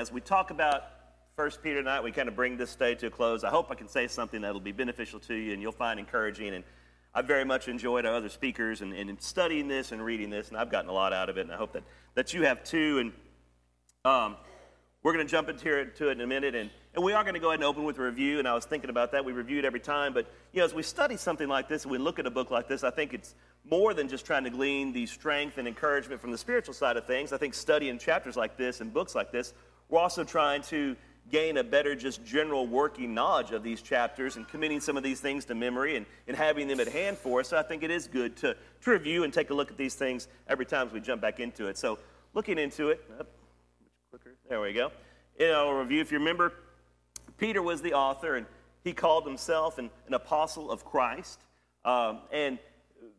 [0.00, 0.84] as we talk about
[1.36, 3.44] First Peter tonight, we kind of bring this day to a close.
[3.44, 6.54] I hope I can say something that'll be beneficial to you and you'll find encouraging.
[6.54, 6.64] And
[7.14, 10.56] I very much enjoyed our other speakers and, and studying this and reading this, and
[10.56, 11.82] I've gotten a lot out of it, and I hope that,
[12.14, 12.98] that you have too.
[12.98, 13.12] And
[14.10, 14.36] um,
[15.02, 17.34] we're going to jump into it, it in a minute, and, and we are going
[17.34, 18.38] to go ahead and open with a review.
[18.38, 19.26] And I was thinking about that.
[19.26, 21.92] We review it every time, but you know, as we study something like this and
[21.92, 23.34] we look at a book like this, I think it's
[23.68, 27.06] more than just trying to glean the strength and encouragement from the spiritual side of
[27.06, 27.34] things.
[27.34, 29.52] I think studying chapters like this and books like this,
[29.90, 30.96] we're also trying to
[31.30, 35.20] gain a better, just general working knowledge of these chapters and committing some of these
[35.20, 37.48] things to memory and, and having them at hand for us.
[37.48, 39.94] So I think it is good to, to review and take a look at these
[39.94, 41.78] things every time we jump back into it.
[41.78, 41.98] So
[42.34, 43.26] looking into it, much
[44.10, 44.90] quicker, there we go.
[45.38, 46.52] In our review, if you remember,
[47.38, 48.46] Peter was the author and
[48.82, 51.40] he called himself an, an apostle of Christ.
[51.84, 52.58] Um, and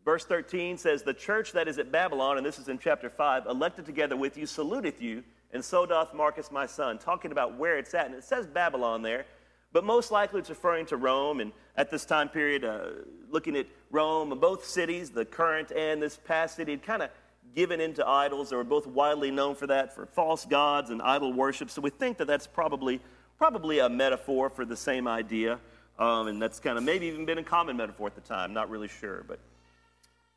[0.03, 3.45] verse 13 says, The church that is at Babylon, and this is in chapter 5,
[3.45, 7.77] elected together with you, saluteth you and so doth Marcus my son, talking about where
[7.77, 8.05] it's at.
[8.05, 9.25] And it says Babylon there,
[9.73, 11.39] but most likely it's referring to Rome.
[11.39, 12.87] And at this time period, uh,
[13.29, 17.09] looking at Rome, both cities, the current and this past city, had kind of
[17.55, 18.49] given into idols.
[18.49, 21.69] They were both widely known for that, for false gods and idol worship.
[21.69, 23.01] So we think that that's probably,
[23.37, 25.59] probably a metaphor for the same idea.
[25.99, 28.69] Um, and that's kind of maybe even been a common metaphor at the time, not
[28.69, 29.23] really sure.
[29.27, 29.39] But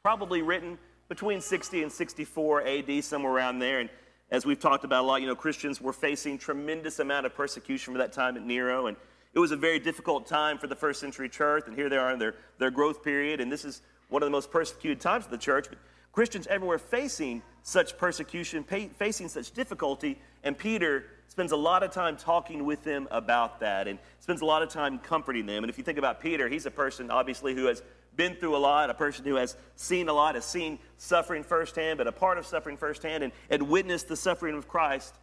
[0.03, 0.79] probably written
[1.09, 3.81] between 60 and 64 AD, somewhere around there.
[3.81, 3.89] And
[4.31, 7.93] as we've talked about a lot, you know, Christians were facing tremendous amount of persecution
[7.93, 8.97] for that time at Nero, and
[9.33, 12.13] it was a very difficult time for the first century church, and here they are
[12.13, 15.31] in their, their growth period, and this is one of the most persecuted times of
[15.31, 15.67] the church.
[15.69, 15.79] But
[16.13, 22.17] Christians everywhere facing such persecution, facing such difficulty, and Peter spends a lot of time
[22.17, 25.65] talking with them about that and spends a lot of time comforting them.
[25.65, 27.83] And if you think about Peter, he's a person obviously who has
[28.17, 31.99] been through a lot, a person who has seen a lot, has seen suffering firsthand,
[31.99, 35.15] but a part of suffering firsthand, and, and witnessed the suffering of Christ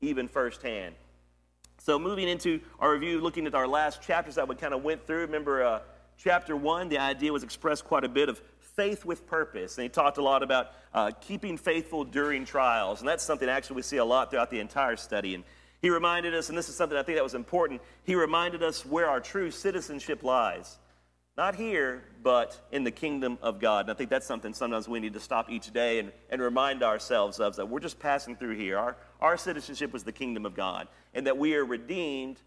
[0.00, 0.94] even firsthand.
[1.78, 5.06] So, moving into our review, looking at our last chapters that we kind of went
[5.06, 5.80] through, remember uh,
[6.18, 8.40] chapter one, the idea was expressed quite a bit of
[8.76, 9.76] faith with purpose.
[9.78, 13.00] And he talked a lot about uh, keeping faithful during trials.
[13.00, 15.34] And that's something actually we see a lot throughout the entire study.
[15.34, 15.44] And
[15.82, 18.84] he reminded us, and this is something I think that was important, he reminded us
[18.84, 20.78] where our true citizenship lies.
[21.36, 23.86] Not here, but in the kingdom of God.
[23.86, 26.82] And I think that's something sometimes we need to stop each day and, and remind
[26.82, 28.76] ourselves of that we're just passing through here.
[28.76, 32.40] Our, our citizenship was the kingdom of God, and that we are redeemed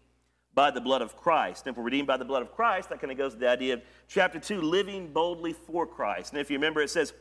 [0.54, 1.66] by the blood of Christ.
[1.66, 3.48] And if we're redeemed by the blood of Christ, that kind of goes to the
[3.48, 6.32] idea of chapter 2, living boldly for Christ.
[6.32, 7.12] And if you remember, it says,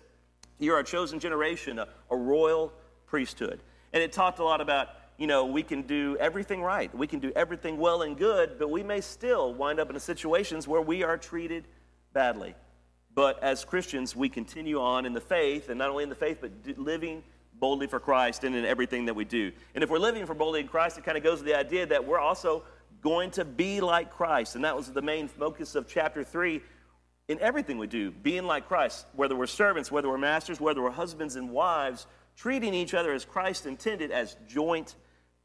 [0.59, 2.72] You're a chosen generation, a, a royal
[3.07, 3.62] priesthood.
[3.94, 6.94] And it talked a lot about you know, we can do everything right.
[6.96, 10.68] We can do everything well and good, but we may still wind up in situations
[10.68, 11.66] where we are treated
[12.13, 12.56] badly.
[13.16, 16.40] But as Christians, we continue on in the faith, and not only in the faith,
[16.41, 17.23] but living
[17.59, 19.52] boldly for Christ and in everything that we do.
[19.75, 21.85] And if we're living for boldly in Christ, it kind of goes to the idea
[21.85, 22.63] that we're also
[23.02, 24.56] going to be like Christ.
[24.56, 26.62] And that was the main focus of chapter 3
[27.28, 30.91] in everything we do, being like Christ, whether we're servants, whether we're masters, whether we're
[30.91, 34.96] husbands and wives, treating each other as Christ intended as joint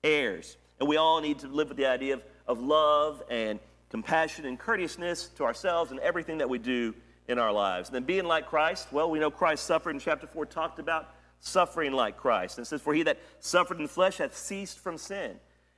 [0.05, 0.57] heirs.
[0.81, 3.59] And we all need to live with the idea of, of love and
[3.91, 6.95] compassion and courteousness to ourselves and everything that we do
[7.27, 7.89] in our lives.
[7.89, 11.15] And then being like Christ, well, we know Christ suffered in chapter 4, talked about
[11.41, 12.59] suffering like Christ.
[12.59, 15.37] And it says, For he that suffered in the flesh hath ceased from sin.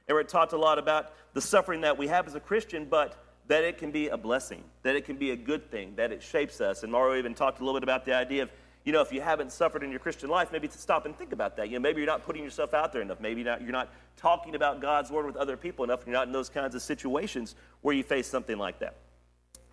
[0.08, 3.16] And we're talked a lot about the suffering that we have as a Christian, but
[3.48, 6.22] that it can be a blessing, that it can be a good thing, that it
[6.22, 6.82] shapes us.
[6.82, 8.50] And Mario even talked a little bit about the idea of
[8.84, 11.32] you know, if you haven't suffered in your Christian life, maybe to stop and think
[11.32, 11.68] about that.
[11.68, 13.20] You know, maybe you're not putting yourself out there enough.
[13.20, 16.00] Maybe you're not, you're not talking about God's word with other people enough.
[16.06, 18.96] You're not in those kinds of situations where you face something like that.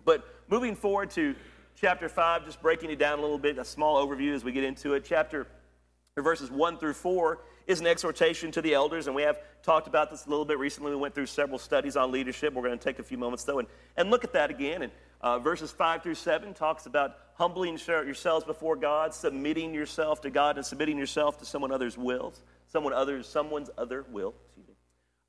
[0.04, 1.34] But moving forward to
[1.74, 4.64] chapter 5, just breaking it down a little bit, a small overview as we get
[4.64, 5.04] into it.
[5.06, 5.46] Chapter
[6.16, 10.10] verses 1 through 4 is an exhortation to the elders, and we have talked about
[10.10, 10.90] this a little bit recently.
[10.90, 12.54] We went through several studies on leadership.
[12.54, 14.82] We're going to take a few moments, though, and, and look at that again.
[14.82, 20.30] And uh, verses 5 through 7 talks about humbling yourselves before God, submitting yourself to
[20.30, 22.34] God, and submitting yourself to someone other's will,
[22.66, 24.34] someone others, someone's other will.
[24.46, 24.74] Excuse me.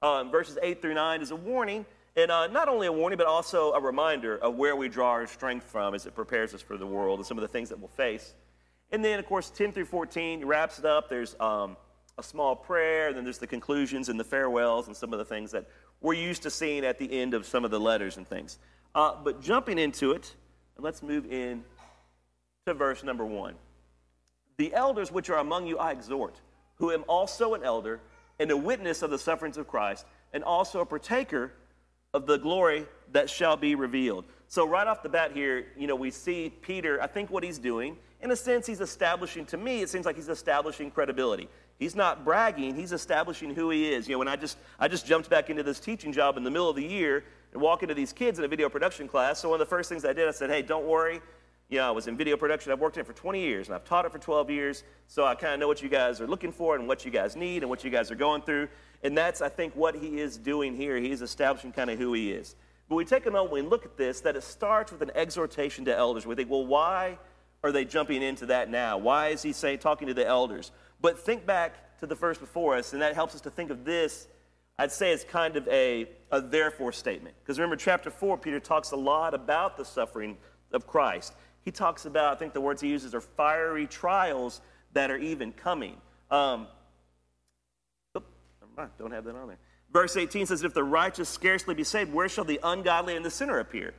[0.01, 1.85] Um, verses 8 through 9 is a warning,
[2.15, 5.27] and uh, not only a warning, but also a reminder of where we draw our
[5.27, 7.79] strength from as it prepares us for the world and some of the things that
[7.79, 8.33] we'll face.
[8.91, 11.09] And then, of course, 10 through 14 wraps it up.
[11.09, 11.77] There's um,
[12.17, 15.25] a small prayer, and then there's the conclusions and the farewells and some of the
[15.25, 15.67] things that
[16.01, 18.57] we're used to seeing at the end of some of the letters and things.
[18.95, 20.33] Uh, but jumping into it,
[20.79, 21.63] let's move in
[22.69, 23.55] to verse number one.
[24.57, 26.39] The elders which are among you I exhort,
[26.75, 27.99] who am also an elder
[28.39, 31.51] and a witness of the sufferings of Christ, and also a partaker
[32.13, 34.25] of the glory that shall be revealed.
[34.47, 37.59] So, right off the bat here, you know, we see Peter, I think what he's
[37.59, 41.47] doing, in a sense, he's establishing, to me, it seems like he's establishing credibility.
[41.77, 44.07] He's not bragging, he's establishing who he is.
[44.07, 46.51] You know, when I just I just jumped back into this teaching job in the
[46.51, 47.23] middle of the year
[47.53, 49.39] and walk into these kids in a video production class.
[49.39, 51.21] So one of the first things I did, I said, "Hey, don't worry.
[51.69, 52.71] You know, I was in video production.
[52.71, 54.83] I've worked in it for 20 years and I've taught it for 12 years.
[55.07, 57.35] So I kind of know what you guys are looking for and what you guys
[57.35, 58.69] need and what you guys are going through.
[59.03, 60.97] And that's, I think, what he is doing here.
[60.97, 62.55] He's establishing kind of who he is.
[62.89, 65.85] But we take a moment and look at this that it starts with an exhortation
[65.85, 66.25] to elders.
[66.25, 67.19] We think, well, why
[67.63, 68.97] are they jumping into that now?
[68.97, 70.71] Why is he saying talking to the elders?
[70.99, 73.85] But think back to the verse before us, and that helps us to think of
[73.85, 74.27] this.
[74.79, 77.35] I'd say it's kind of a, a therefore statement.
[77.43, 80.37] Because remember, chapter 4, Peter talks a lot about the suffering
[80.71, 81.33] of Christ.
[81.63, 84.61] He talks about, I think the words he uses are fiery trials
[84.93, 85.97] that are even coming.
[86.31, 86.67] Um,
[88.15, 88.23] oh,
[88.97, 89.59] don't have that on there.
[89.91, 93.31] Verse 18 says, If the righteous scarcely be saved, where shall the ungodly and the
[93.31, 93.93] sinner appear?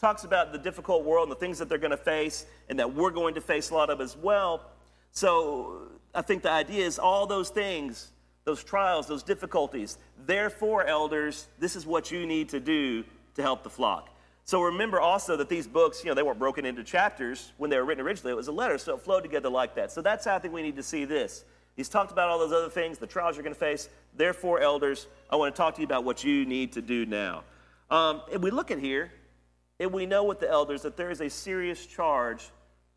[0.00, 2.94] talks about the difficult world and the things that they're going to face and that
[2.94, 4.62] we're going to face a lot of as well.
[5.12, 8.10] So I think the idea is all those things,
[8.44, 9.96] those trials, those difficulties,
[10.26, 13.04] therefore, elders, this is what you need to do
[13.34, 14.10] to help the flock.
[14.46, 17.76] So remember also that these books, you know, they weren't broken into chapters when they
[17.78, 18.30] were written originally.
[18.30, 19.90] It was a letter, so it flowed together like that.
[19.90, 21.44] So that's how I think we need to see this.
[21.74, 23.88] He's talked about all those other things, the trials you're going to face.
[24.16, 27.42] Therefore, elders, I want to talk to you about what you need to do now.
[27.90, 29.10] Um, and we look at here,
[29.80, 32.48] and we know with the elders that there is a serious charge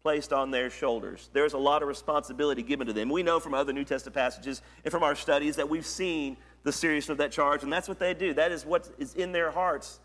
[0.04, 1.32] placed on their shoulders.
[1.34, 3.10] There's a lot of responsibility given to them.
[3.10, 6.72] We know from other New Testament passages and from our studies that we've seen the
[6.72, 8.36] seriousness of that charge, and that's what they do.
[8.36, 10.00] That is what is in their hearts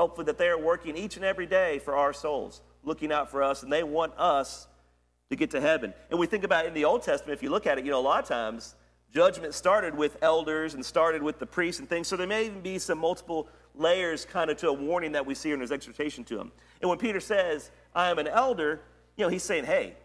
[0.00, 3.42] Hopefully, that they are working each and every day for our souls, looking out for
[3.42, 4.66] us, and they want us
[5.28, 5.92] to get to heaven.
[6.08, 8.00] And we think about in the Old Testament, if you look at it, you know,
[8.00, 8.76] a lot of times
[9.12, 12.08] judgment started with elders and started with the priests and things.
[12.08, 15.34] So there may even be some multiple layers kind of to a warning that we
[15.34, 16.50] see in his exhortation to them.
[16.80, 18.80] And when Peter says, I am an elder,
[19.18, 19.96] you know, he's saying, hey,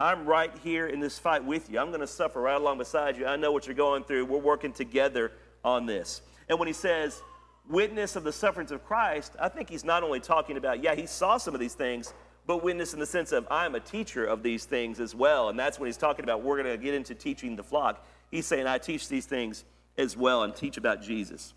[0.00, 1.78] I'm right here in this fight with you.
[1.78, 3.26] I'm going to suffer right along beside you.
[3.26, 4.24] I know what you're going through.
[4.24, 5.30] We're working together
[5.64, 6.20] on this.
[6.48, 7.22] And when he says,
[7.68, 11.06] witness of the sufferings of Christ, I think he's not only talking about, yeah, he
[11.06, 12.12] saw some of these things,
[12.46, 15.48] but witness in the sense of, I'm a teacher of these things as well.
[15.48, 18.06] And that's when he's talking about, we're going to get into teaching the flock.
[18.30, 19.64] He's saying, I teach these things
[19.98, 21.54] as well and teach about Jesus.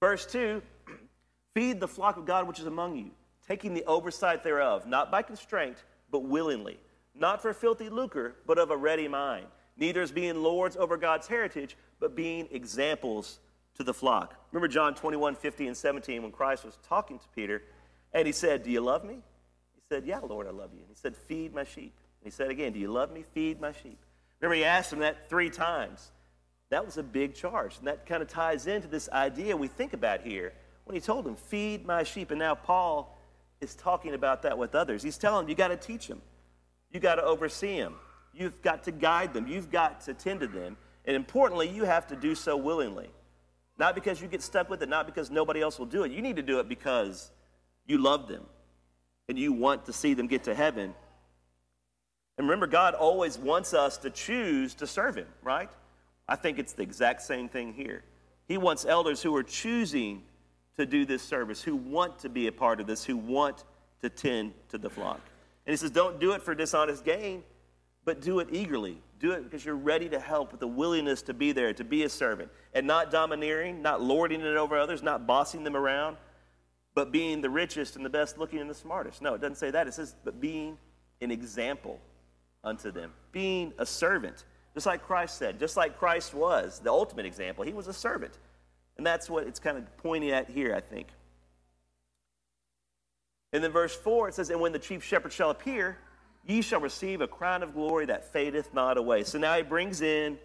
[0.00, 0.62] Verse 2
[1.54, 3.10] Feed the flock of God which is among you,
[3.46, 6.78] taking the oversight thereof, not by constraint, but willingly,
[7.14, 11.26] not for filthy lucre, but of a ready mind, neither as being lords over God's
[11.26, 13.40] heritage, but being examples
[13.78, 14.34] to the flock.
[14.52, 17.62] Remember John 21, 50 and 17 when Christ was talking to Peter
[18.12, 19.14] and he said, Do you love me?
[19.74, 20.80] He said, Yeah, Lord, I love you.
[20.80, 21.94] And he said, Feed my sheep.
[22.20, 23.22] And he said again, Do you love me?
[23.22, 23.98] Feed my sheep.
[24.40, 26.10] Remember, he asked him that three times.
[26.70, 27.78] That was a big charge.
[27.78, 30.52] And that kind of ties into this idea we think about here
[30.84, 32.30] when he told him, Feed my sheep.
[32.30, 33.16] And now Paul
[33.60, 35.04] is talking about that with others.
[35.04, 36.20] He's telling them, You got to teach them,
[36.90, 37.94] you got to oversee them,
[38.34, 40.76] you've got to guide them, you've got to tend to them.
[41.04, 43.08] And importantly, you have to do so willingly.
[43.78, 46.10] Not because you get stuck with it, not because nobody else will do it.
[46.10, 47.30] You need to do it because
[47.86, 48.44] you love them
[49.28, 50.94] and you want to see them get to heaven.
[52.36, 55.70] And remember, God always wants us to choose to serve Him, right?
[56.28, 58.02] I think it's the exact same thing here.
[58.46, 60.22] He wants elders who are choosing
[60.76, 63.64] to do this service, who want to be a part of this, who want
[64.02, 65.20] to tend to the flock.
[65.66, 67.42] And He says, don't do it for dishonest gain,
[68.04, 68.98] but do it eagerly.
[69.18, 72.04] Do it because you're ready to help with the willingness to be there, to be
[72.04, 76.16] a servant, and not domineering, not lording it over others, not bossing them around,
[76.94, 79.20] but being the richest and the best looking and the smartest.
[79.20, 79.86] No, it doesn't say that.
[79.86, 80.78] It says, but being
[81.20, 82.00] an example
[82.62, 84.44] unto them, being a servant,
[84.74, 87.64] just like Christ said, just like Christ was the ultimate example.
[87.64, 88.38] He was a servant.
[88.96, 91.08] And that's what it's kind of pointing at here, I think.
[93.52, 95.98] And then verse 4, it says, And when the chief shepherd shall appear,
[96.48, 99.22] Ye shall receive a crown of glory that fadeth not away.
[99.22, 100.38] So now he brings in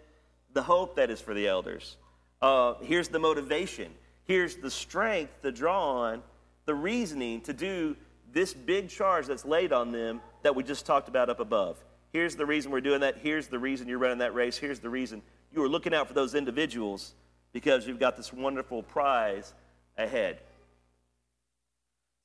[0.51, 1.95] the hope that is for the elders.
[2.41, 3.89] Uh, here's the motivation.
[4.25, 6.21] Here's the strength to draw on,
[6.65, 7.95] the reasoning to do
[8.33, 11.81] this big charge that's laid on them that we just talked about up above.
[12.11, 13.19] Here's the reason we're doing that.
[13.19, 14.57] Here's the reason you're running that race.
[14.57, 15.21] Here's the reason
[15.53, 17.13] you are looking out for those individuals
[17.53, 19.53] because you've got this wonderful prize
[19.97, 20.39] ahead.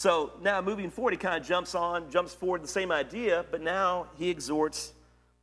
[0.01, 3.61] So now moving forward, he kind of jumps on, jumps forward the same idea, but
[3.61, 4.93] now he exhorts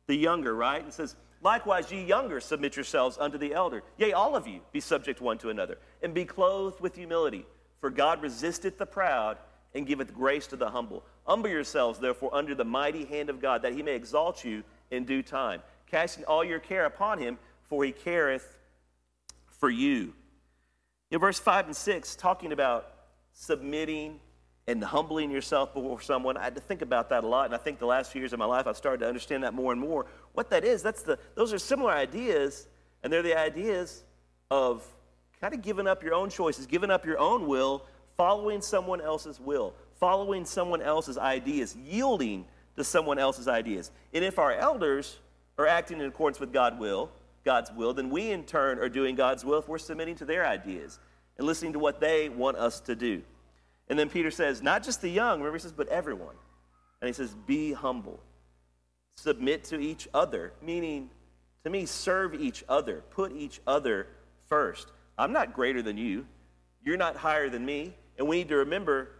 [0.06, 0.82] the younger, right?
[0.82, 3.82] And says, Likewise, ye younger, submit yourselves unto the elder.
[3.98, 7.44] Yea, all of you be subject one to another, and be clothed with humility.
[7.80, 9.36] For God resisteth the proud
[9.74, 11.04] and giveth grace to the humble.
[11.26, 15.04] Humble yourselves, therefore, under the mighty hand of God, that he may exalt you in
[15.04, 15.60] due time,
[15.90, 18.58] casting all your care upon him, for he careth
[19.46, 20.14] for you.
[21.10, 22.90] In verse 5 and 6, talking about
[23.32, 24.18] submitting
[24.68, 26.36] and humbling yourself before someone.
[26.36, 28.32] I had to think about that a lot, and I think the last few years
[28.32, 30.06] of my life I've started to understand that more and more.
[30.32, 32.66] What that is, that's the those are similar ideas,
[33.02, 34.02] and they're the ideas
[34.50, 34.84] of
[35.40, 37.84] kind of giving up your own choices, giving up your own will,
[38.16, 42.44] following someone else's will, following someone else's ideas, yielding
[42.76, 43.90] to someone else's ideas.
[44.12, 45.18] And if our elders
[45.58, 47.10] are acting in accordance with God's will,
[47.44, 50.46] God's will, then we in turn are doing God's will if we're submitting to their
[50.46, 50.98] ideas
[51.38, 53.22] and listening to what they want us to do.
[53.88, 56.34] And then Peter says, not just the young, remember he says, but everyone.
[57.00, 58.20] And he says, be humble.
[59.16, 61.10] Submit to each other, meaning
[61.64, 64.08] to me, serve each other, put each other
[64.48, 64.88] first.
[65.18, 66.26] I'm not greater than you.
[66.84, 67.94] You're not higher than me.
[68.18, 69.10] And we need to remember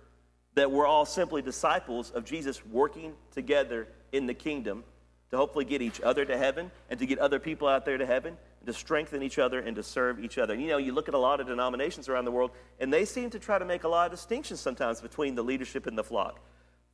[0.55, 4.85] that we're all simply disciples of Jesus working together in the kingdom
[5.31, 8.07] to hopefully get each other to heaven and to get other people out there to
[8.07, 10.55] heaven to strengthen each other and to serve each other.
[10.55, 13.31] You know, you look at a lot of denominations around the world, and they seem
[13.31, 16.41] to try to make a lot of distinctions sometimes between the leadership and the flock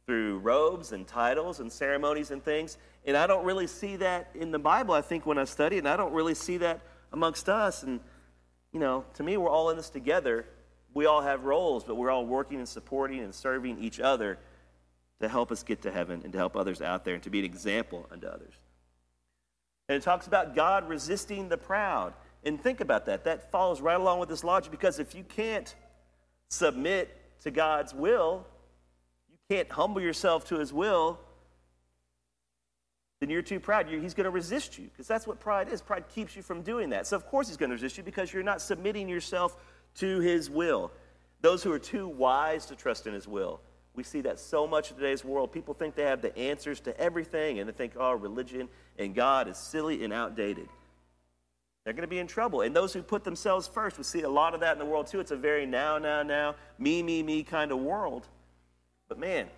[0.07, 2.77] through robes and titles and ceremonies and things.
[3.05, 5.89] And I don't really see that in the Bible, I think, when I study, and
[5.89, 6.81] I don't really see that
[7.13, 7.83] amongst us.
[7.83, 8.01] And,
[8.73, 10.47] you know, to me, we're all in this together.
[10.95, 14.39] We all have roles, but we're all working and supporting and serving each other
[15.21, 17.39] to help us get to heaven and to help others out there and to be
[17.39, 18.55] an example unto others.
[19.93, 22.15] And it talks about God resisting the proud.
[22.45, 23.25] And think about that.
[23.25, 25.75] That follows right along with this logic because if you can't
[26.49, 28.47] submit to God's will,
[29.31, 31.21] you can't humble yourself to his will,
[33.21, 33.91] then you're too proud.
[33.91, 35.83] You're, he's going to resist you because that's what pride is.
[35.83, 37.07] Pride keeps you from doing that.
[37.07, 39.59] So, of course, he's going to resist you because you're not submitting yourself
[39.97, 40.91] to his will.
[41.43, 43.61] Those who are too wise to trust in his will
[43.95, 45.53] we see that so much in today's world.
[45.53, 48.69] People think they have the answers to everything, and they think, oh, religion
[48.99, 50.69] and God is silly and outdated.
[51.85, 52.61] They're going to be in trouble.
[52.61, 55.09] And those who put themselves first, we see a lot of that in the world
[55.09, 55.21] too.
[55.21, 58.29] It's a very now, now, now, me, me, me kind of world.
[59.09, 59.49] But man,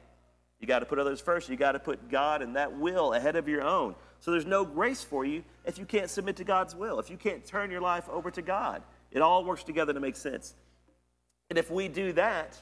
[0.58, 1.50] you got to put others first.
[1.50, 3.94] You got to put God and that will ahead of your own.
[4.20, 7.18] So there's no grace for you if you can't submit to God's will, if you
[7.18, 8.82] can't turn your life over to God.
[9.10, 10.54] It all works together to make sense.
[11.50, 12.58] And if we do that,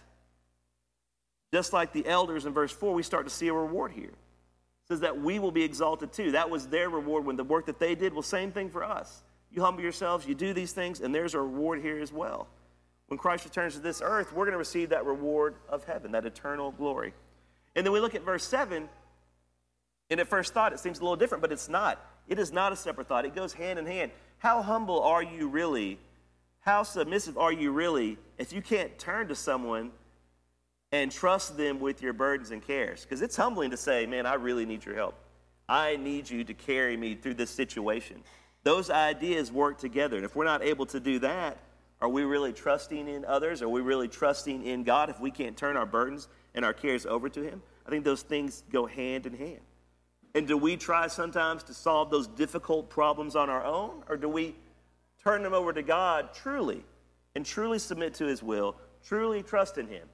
[1.53, 4.05] just like the elders in verse 4, we start to see a reward here.
[4.05, 6.33] It says that we will be exalted too.
[6.33, 9.23] That was their reward when the work that they did Well, same thing for us.
[9.51, 12.49] You humble yourselves, you do these things, and there's a reward here as well.
[13.09, 16.25] When Christ returns to this earth, we're going to receive that reward of heaven, that
[16.25, 17.13] eternal glory.
[17.77, 18.89] And then we look at verse 7,
[20.09, 22.01] and at first thought it seems a little different, but it's not.
[22.29, 24.13] It is not a separate thought, it goes hand in hand.
[24.39, 25.99] How humble are you really?
[26.61, 29.91] How submissive are you really if you can't turn to someone
[30.93, 33.03] and trust them with your burdens and cares.
[33.03, 35.15] Because it's humbling to say, man, I really need your help.
[35.69, 38.23] I need you to carry me through this situation.
[38.63, 40.17] Those ideas work together.
[40.17, 41.57] And if we're not able to do that,
[42.01, 43.63] are we really trusting in others?
[43.63, 47.07] Are we really trusting in God if we can't turn our burdens and our cares
[47.07, 47.63] over to Him?
[47.87, 49.61] I think those things go hand in hand.
[50.35, 54.03] And do we try sometimes to solve those difficult problems on our own?
[54.09, 54.57] Or do we
[55.23, 56.85] turn them over to God truly
[57.35, 60.09] and truly submit to His will, truly trust in Him?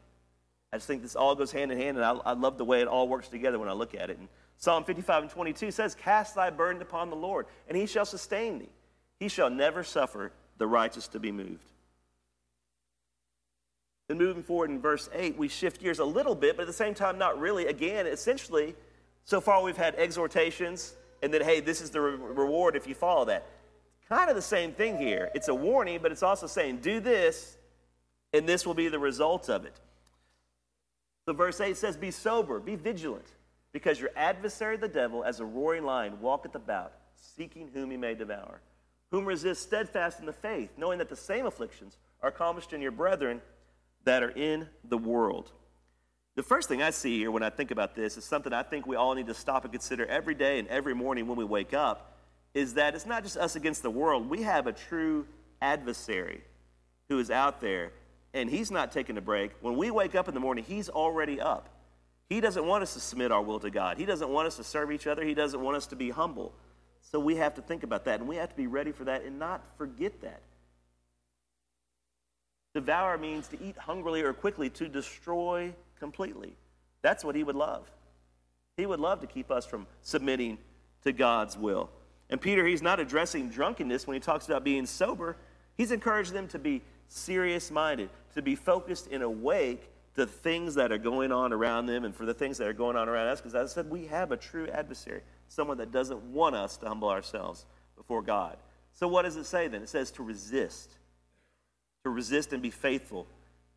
[0.72, 2.82] I just think this all goes hand in hand, and I, I love the way
[2.82, 4.18] it all works together when I look at it.
[4.18, 8.04] And Psalm 55 and 22 says, Cast thy burden upon the Lord, and he shall
[8.04, 8.68] sustain thee.
[9.18, 11.64] He shall never suffer the righteous to be moved.
[14.08, 16.72] Then moving forward in verse 8, we shift gears a little bit, but at the
[16.72, 17.66] same time, not really.
[17.66, 18.75] Again, essentially,
[19.25, 22.94] so far we've had exhortations, and then, hey, this is the re- reward if you
[22.94, 23.46] follow that.
[24.08, 25.30] Kind of the same thing here.
[25.34, 27.58] It's a warning, but it's also saying, do this,
[28.32, 29.78] and this will be the result of it.
[31.28, 33.26] So, verse 8 says, Be sober, be vigilant,
[33.70, 38.14] because your adversary, the devil, as a roaring lion, walketh about, seeking whom he may
[38.14, 38.62] devour.
[39.11, 42.92] Whom resist steadfast in the faith, knowing that the same afflictions are accomplished in your
[42.92, 43.42] brethren
[44.04, 45.52] that are in the world.
[46.35, 48.87] The first thing I see here when I think about this is something I think
[48.87, 51.75] we all need to stop and consider every day and every morning when we wake
[51.75, 52.16] up
[52.54, 54.30] is that it's not just us against the world.
[54.30, 55.26] We have a true
[55.61, 56.40] adversary
[57.11, 57.92] who is out there
[58.35, 59.52] and he's not taking a break.
[59.61, 61.68] When we wake up in the morning, he's already up.
[62.28, 63.97] He doesn't want us to submit our will to God.
[63.97, 65.25] He doesn't want us to serve each other.
[65.25, 66.52] He doesn't want us to be humble.
[67.00, 69.25] So we have to think about that, and we have to be ready for that
[69.25, 70.42] and not forget that.
[72.75, 76.54] Devour means to eat hungrily or quickly, to destroy completely.
[77.00, 77.90] That's what he would love.
[78.76, 80.58] He would love to keep us from submitting
[81.04, 81.90] to God's will.
[82.30, 85.37] And Peter, he's not addressing drunkenness when he talks about being sober.
[85.76, 90.90] He's encouraged them to be serious minded, to be focused and awake to things that
[90.90, 93.40] are going on around them and for the things that are going on around us.
[93.40, 96.88] Because as I said, we have a true adversary, someone that doesn't want us to
[96.88, 97.66] humble ourselves
[97.97, 98.56] before God.
[98.94, 99.82] So, what does it say then?
[99.82, 100.90] It says to resist,
[102.04, 103.26] to resist and be faithful.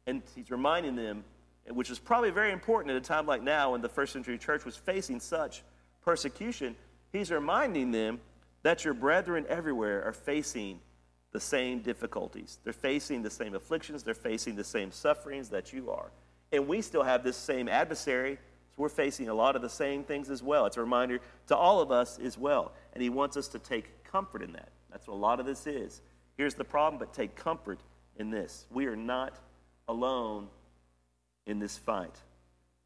[0.08, 1.24] And he's reminding them
[1.70, 4.66] which is probably very important at a time like now when the first century church
[4.66, 5.64] was facing such
[6.04, 6.76] persecution.
[7.12, 8.20] He's reminding them
[8.64, 10.80] that your brethren everywhere are facing
[11.32, 12.60] the same difficulties.
[12.64, 16.12] They're facing the same afflictions, they're facing the same sufferings that you are.
[16.52, 18.38] And we still have this same adversary,
[18.76, 20.66] so we're facing a lot of the same things as well.
[20.66, 22.74] It's a reminder to all of us as well.
[22.94, 24.70] And he wants us to take comfort in that.
[24.92, 26.02] That's what a lot of this is.
[26.38, 27.80] Here's the problem, but take comfort
[28.18, 28.66] in this.
[28.70, 29.40] We are not
[29.88, 30.48] alone
[31.46, 32.16] in this fight.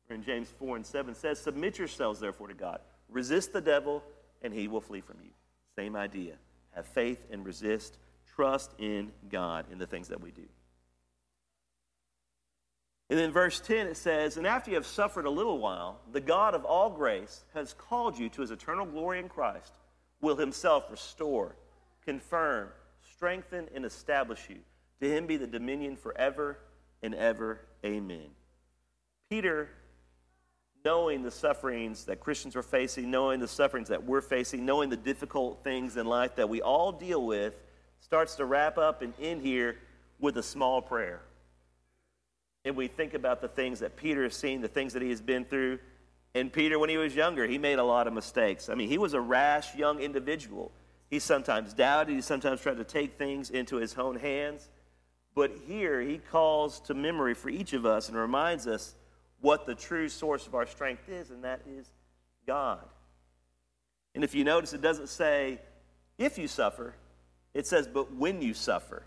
[0.09, 2.79] In James 4 and 7 says, Submit yourselves therefore to God.
[3.09, 4.03] Resist the devil,
[4.41, 5.31] and he will flee from you.
[5.75, 6.33] Same idea.
[6.71, 7.97] Have faith and resist.
[8.35, 10.43] Trust in God in the things that we do.
[13.09, 16.21] And then verse 10 it says, And after you have suffered a little while, the
[16.21, 19.73] God of all grace has called you to his eternal glory in Christ,
[20.21, 21.55] will himself restore,
[22.03, 22.69] confirm,
[23.13, 24.57] strengthen, and establish you.
[25.01, 26.57] To him be the dominion forever
[27.03, 27.61] and ever.
[27.85, 28.29] Amen.
[29.29, 29.69] Peter,
[30.83, 34.97] knowing the sufferings that Christians are facing, knowing the sufferings that we're facing, knowing the
[34.97, 37.53] difficult things in life that we all deal with,
[38.05, 39.77] starts to wrap up and end here
[40.19, 41.21] with a small prayer.
[42.63, 45.21] And we think about the things that Peter has seen, the things that he has
[45.21, 45.79] been through.
[46.35, 48.69] And Peter, when he was younger, he made a lot of mistakes.
[48.69, 50.71] I mean, he was a rash young individual.
[51.09, 54.69] He sometimes doubted, he sometimes tried to take things into his own hands.
[55.33, 58.93] But here he calls to memory for each of us and reminds us
[59.41, 61.89] what the true source of our strength is, and that is
[62.45, 62.85] God.
[64.13, 65.59] And if you notice, it doesn't say
[66.19, 66.93] if you suffer,
[67.55, 69.01] it says but when you suffer.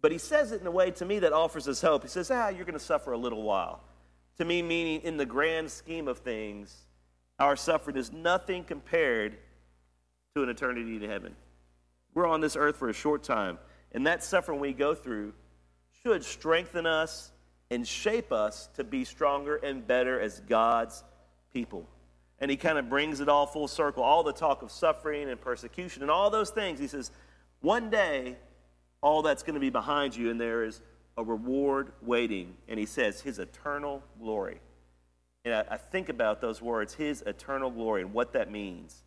[0.00, 2.04] But he says it in a way to me that offers us hope.
[2.04, 3.80] He says, ah, you're going to suffer a little while.
[4.38, 6.86] To me, meaning in the grand scheme of things,
[7.40, 9.36] our suffering is nothing compared
[10.34, 11.34] to an eternity in heaven.
[12.14, 13.58] We're on this earth for a short time.
[13.92, 15.32] And that suffering we go through
[16.02, 17.32] should strengthen us
[17.70, 21.02] and shape us to be stronger and better as God's
[21.52, 21.88] people.
[22.40, 25.40] And he kind of brings it all full circle all the talk of suffering and
[25.40, 26.78] persecution and all those things.
[26.78, 27.10] He says,
[27.60, 28.36] one day,
[29.00, 30.80] all that's going to be behind you, and there is
[31.16, 32.54] a reward waiting.
[32.68, 34.60] And he says, His eternal glory.
[35.44, 39.02] And I, I think about those words, His eternal glory, and what that means.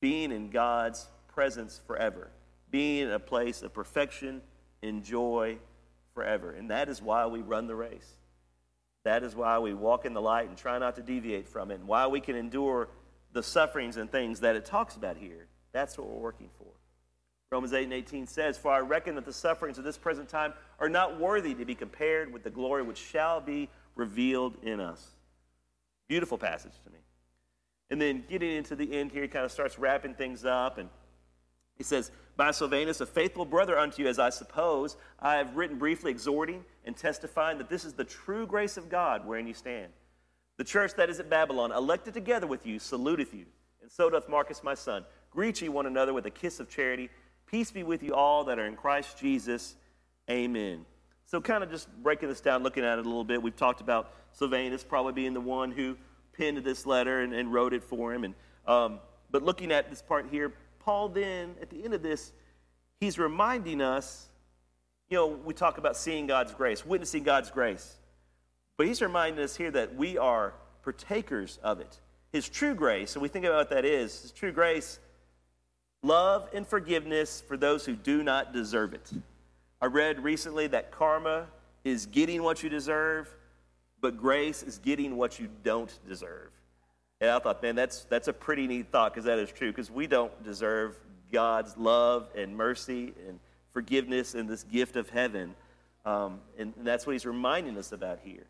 [0.00, 2.30] Being in God's presence forever
[2.70, 4.42] being in a place of perfection
[4.82, 5.58] and joy
[6.14, 6.52] forever.
[6.52, 8.16] And that is why we run the race.
[9.04, 11.76] That is why we walk in the light and try not to deviate from it,
[11.76, 12.88] and why we can endure
[13.32, 15.46] the sufferings and things that it talks about here.
[15.72, 16.66] That's what we're working for.
[17.50, 20.52] Romans 8 and 18 says, For I reckon that the sufferings of this present time
[20.78, 25.12] are not worthy to be compared with the glory which shall be revealed in us.
[26.08, 26.98] Beautiful passage to me.
[27.90, 30.90] And then getting into the end here, he kind of starts wrapping things up and
[31.78, 35.78] he says, By Silvanus, a faithful brother unto you, as I suppose, I have written
[35.78, 39.92] briefly exhorting and testifying that this is the true grace of God wherein you stand.
[40.58, 43.46] The church that is at Babylon, elected together with you, saluteth you.
[43.80, 45.04] And so doth Marcus my son.
[45.30, 47.08] Greet ye one another with a kiss of charity.
[47.50, 49.74] Peace be with you all that are in Christ Jesus.
[50.30, 50.84] Amen.
[51.24, 53.80] So, kind of just breaking this down, looking at it a little bit, we've talked
[53.80, 55.96] about Silvanus probably being the one who
[56.36, 58.24] penned this letter and, and wrote it for him.
[58.24, 58.34] And,
[58.66, 62.32] um, but looking at this part here, Paul then, at the end of this,
[63.00, 64.28] he's reminding us,
[65.08, 67.96] you know, we talk about seeing God's grace, witnessing God's grace.
[68.76, 71.98] But he's reminding us here that we are partakers of it.
[72.30, 74.98] His true grace, and we think about what that is, his true grace,
[76.02, 79.10] love and forgiveness for those who do not deserve it.
[79.80, 81.46] I read recently that karma
[81.84, 83.32] is getting what you deserve,
[84.00, 86.50] but grace is getting what you don't deserve.
[87.20, 89.90] And I thought, man, that's, that's a pretty neat thought because that is true because
[89.90, 90.96] we don't deserve
[91.32, 93.38] God's love and mercy and
[93.72, 95.54] forgiveness and this gift of heaven.
[96.04, 98.44] Um, and that's what he's reminding us about here.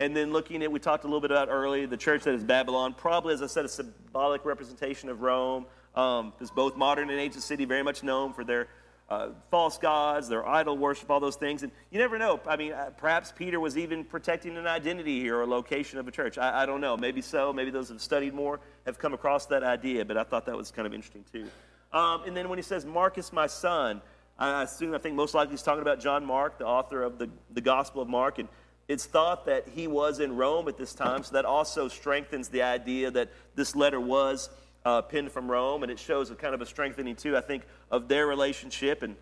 [0.00, 2.44] And then looking at, we talked a little bit about earlier, the church that is
[2.44, 7.42] Babylon, probably, as I said, a symbolic representation of Rome, um, both modern and ancient
[7.42, 8.68] city very much known for their
[9.10, 11.64] uh, false gods, their idol worship, all those things.
[11.64, 12.40] And you never know.
[12.46, 16.06] I mean, uh, perhaps Peter was even protecting an identity here or a location of
[16.06, 16.38] a church.
[16.38, 16.96] I, I, don't know.
[16.96, 17.52] Maybe so.
[17.52, 20.56] Maybe those who have studied more have come across that idea, but I thought that
[20.56, 21.48] was kind of interesting too.
[21.92, 24.00] Um, and then when he says, Marcus, my son,
[24.38, 27.28] I assume, I think most likely he's talking about John Mark, the author of the,
[27.52, 28.38] the Gospel of Mark.
[28.38, 28.48] And
[28.86, 32.62] it's thought that he was in Rome at this time, so that also strengthens the
[32.62, 34.50] idea that this letter was
[34.84, 37.64] uh, penned from Rome, and it shows a kind of a strengthening too, I think,
[37.90, 39.02] of their relationship.
[39.02, 39.16] And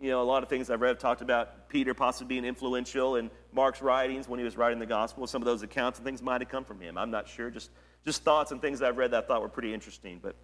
[0.00, 3.30] you know, a lot of things I've read talked about Peter possibly being influential in
[3.52, 5.26] Mark's writings when he was writing the gospel.
[5.26, 6.98] Some of those accounts and things might have come from him.
[6.98, 7.50] I'm not sure.
[7.50, 7.70] Just
[8.04, 10.20] just thoughts and things I've read that I thought were pretty interesting.
[10.22, 10.36] But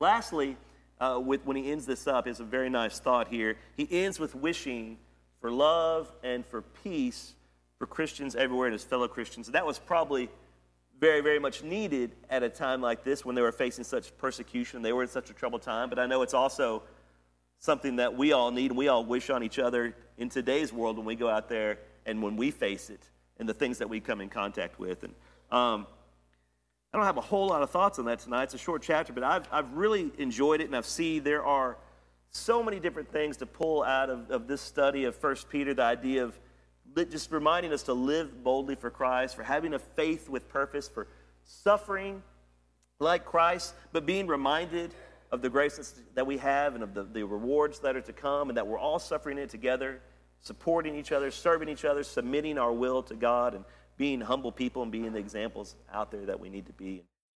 [0.00, 0.56] lastly,
[1.00, 3.56] uh, with, when he ends this up, is a very nice thought here.
[3.76, 4.98] He ends with wishing
[5.40, 7.34] for love and for peace
[7.78, 9.48] for Christians everywhere and his fellow Christians.
[9.48, 10.30] And that was probably
[11.02, 14.82] very, very much needed at a time like this when they were facing such persecution.
[14.82, 15.88] They were in such a troubled time.
[15.88, 16.84] But I know it's also
[17.58, 20.96] something that we all need and we all wish on each other in today's world
[20.96, 23.00] when we go out there and when we face it
[23.40, 25.02] and the things that we come in contact with.
[25.02, 25.12] And
[25.50, 25.88] um,
[26.94, 28.44] I don't have a whole lot of thoughts on that tonight.
[28.44, 31.78] It's a short chapter, but I've, I've really enjoyed it, and I've seen there are
[32.30, 35.82] so many different things to pull out of, of this study of First Peter, the
[35.82, 36.38] idea of
[36.96, 41.06] just reminding us to live boldly for Christ, for having a faith with purpose, for
[41.44, 42.22] suffering
[42.98, 44.94] like Christ, but being reminded
[45.30, 48.50] of the graces that we have and of the, the rewards that are to come,
[48.50, 50.00] and that we're all suffering it together,
[50.40, 53.64] supporting each other, serving each other, submitting our will to God, and
[53.96, 57.04] being humble people and being the examples out there that we need to be.